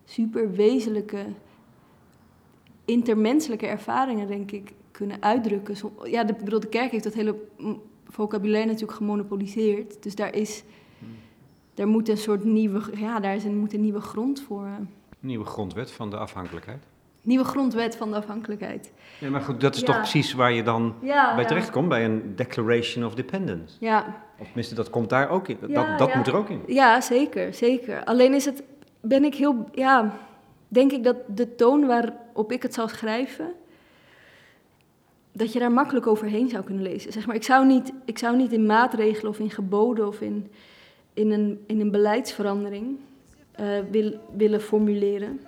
[0.05, 1.25] superwezenlijke,
[2.86, 5.75] intermenselijke ervaringen, denk ik, kunnen uitdrukken.
[6.03, 7.36] Ja, de, bedoel, de kerk heeft dat hele
[8.05, 10.03] vocabulaire natuurlijk gemonopoliseerd.
[10.03, 10.63] Dus daar is,
[11.73, 14.65] daar moet een soort nieuwe, ja, daar is een, moet een nieuwe grond voor.
[14.65, 14.73] eh.
[15.19, 16.88] Nieuwe grondwet van de afhankelijkheid.
[17.25, 18.91] Nieuwe grondwet van de afhankelijkheid.
[19.19, 19.85] Ja, maar goed, dat is Ja.
[19.85, 21.47] toch precies waar je dan Ja, bij ja.
[21.49, 23.75] terechtkomt, bij een Declaration of Dependence.
[23.79, 25.57] Ja, Of tenminste, dat komt daar ook in.
[25.61, 26.61] Dat, Ja, dat moet er ook in.
[26.67, 28.03] Ja, zeker, zeker.
[28.03, 28.63] Alleen is het,
[29.01, 30.13] ben ik heel, ja,
[30.67, 33.51] denk ik dat de toon waarop ik het zal schrijven,
[35.31, 37.11] dat je daar makkelijk overheen zou kunnen lezen.
[37.11, 40.51] Zeg maar, ik zou niet, ik zou niet in maatregelen of in geboden of in,
[41.13, 42.97] in, een, in een beleidsverandering
[43.51, 45.39] eh, wil, willen formuleren.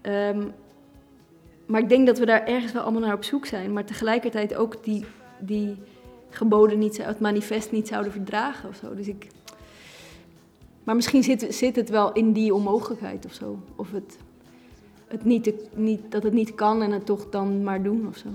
[0.00, 0.42] Ehm,
[1.66, 4.54] maar ik denk dat we daar ergens wel allemaal naar op zoek zijn, maar tegelijkertijd
[4.54, 5.04] ook die,
[5.38, 5.76] die
[6.28, 8.94] geboden niet, het manifest niet zouden verdragen of zo.
[8.94, 9.26] Dus ik,
[10.84, 13.58] maar misschien zit, zit het wel in die onmogelijkheid of zo.
[13.76, 14.16] Of het,
[15.06, 18.16] het niet, te- niet, dat het niet kan en het toch dan maar doen of
[18.16, 18.28] zo.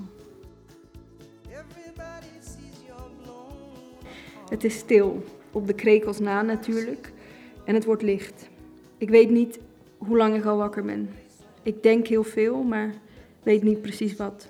[4.49, 7.11] Het is stil, op de krekels na natuurlijk.
[7.65, 8.49] En het wordt licht.
[8.97, 9.59] Ik weet niet
[9.97, 11.09] hoe lang ik al wakker ben.
[11.63, 12.93] Ik denk heel veel, maar
[13.43, 14.47] weet niet precies wat.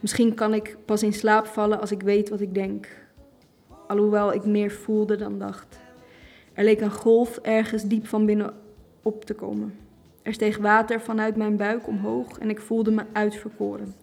[0.00, 2.88] Misschien kan ik pas in slaap vallen als ik weet wat ik denk.
[3.86, 5.78] Alhoewel ik meer voelde dan dacht.
[6.52, 8.54] Er leek een golf ergens diep van binnen
[9.02, 9.74] op te komen.
[10.22, 13.94] Er steeg water vanuit mijn buik omhoog en ik voelde me uitverkoren.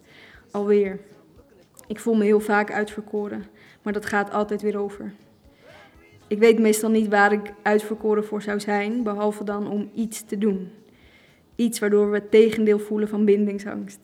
[0.51, 0.99] Alweer.
[1.87, 3.45] Ik voel me heel vaak uitverkoren,
[3.81, 5.13] maar dat gaat altijd weer over.
[6.27, 10.37] Ik weet meestal niet waar ik uitverkoren voor zou zijn, behalve dan om iets te
[10.37, 10.71] doen.
[11.57, 13.99] Iets waardoor we het tegendeel voelen van bindingsangst.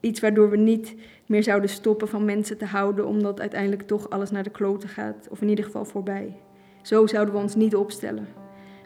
[0.00, 0.94] Iets waardoor we niet
[1.26, 5.28] meer zouden stoppen van mensen te houden, omdat uiteindelijk toch alles naar de kloten gaat,
[5.30, 6.36] of in ieder geval voorbij.
[6.82, 8.28] Zo zouden we ons niet opstellen.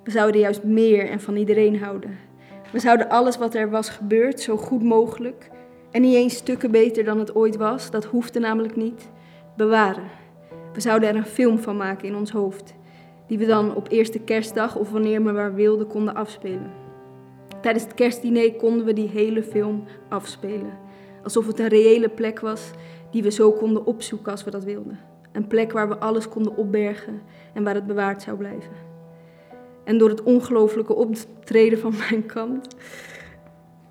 [0.04, 2.18] We zouden juist meer en van iedereen houden.
[2.72, 5.50] We zouden alles wat er was gebeurd zo goed mogelijk
[5.90, 9.10] en niet eens stukken beter dan het ooit was, dat hoefde namelijk niet,
[9.56, 10.10] bewaren.
[10.72, 12.74] We zouden er een film van maken in ons hoofd,
[13.26, 16.85] die we dan op eerste kerstdag of wanneer we maar wilden konden afspelen.
[17.66, 20.78] Tijdens het kerstdiner konden we die hele film afspelen,
[21.22, 22.70] alsof het een reële plek was
[23.10, 24.98] die we zo konden opzoeken als we dat wilden.
[25.32, 27.22] Een plek waar we alles konden opbergen
[27.54, 28.72] en waar het bewaard zou blijven.
[29.84, 32.76] En door het ongelooflijke optreden van mijn kant,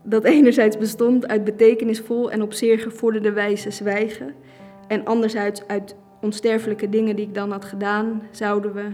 [0.04, 4.36] dat enerzijds bestond uit betekenisvol en op zeer gevorderde wijze zwijgen,
[4.88, 8.88] en anderzijds uit onsterfelijke dingen die ik dan had gedaan, zouden we.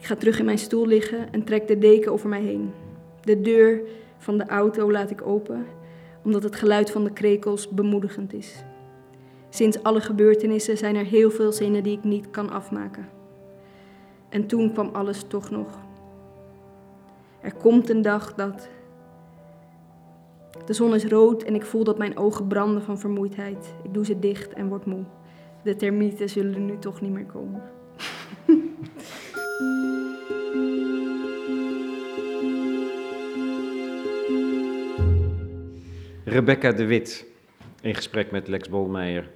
[0.00, 2.72] Ik ga terug in mijn stoel liggen en trek de deken over mij heen.
[3.20, 3.80] De deur
[4.18, 5.66] van de auto laat ik open,
[6.24, 8.64] omdat het geluid van de krekels bemoedigend is.
[9.48, 13.08] Sinds alle gebeurtenissen zijn er heel veel zinnen die ik niet kan afmaken.
[14.28, 15.78] En toen kwam alles toch nog.
[17.40, 18.68] Er komt een dag dat.
[20.66, 23.74] De zon is rood en ik voel dat mijn ogen branden van vermoeidheid.
[23.82, 25.04] Ik doe ze dicht en word moe.
[25.62, 27.62] De termieten zullen nu toch niet meer komen.
[36.30, 37.26] Rebecca de Wit
[37.80, 39.30] in gesprek met Lex Bolmeijer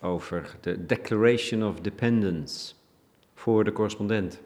[0.00, 2.74] over de Declaration of Dependence
[3.34, 4.40] voor de correspondent.